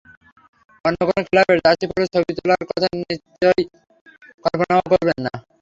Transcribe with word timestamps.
অন্য 0.85 0.99
কোনো 1.07 1.21
ক্লাবের 1.27 1.57
জার্সি 1.63 1.85
পরে 1.89 2.05
ছবি 2.13 2.31
তোলার 2.37 2.63
কথা 2.69 2.87
নিশ্চয়ই 3.01 3.63
কল্পনাও 4.43 4.81
করবেন 4.91 5.19
না। 5.25 5.33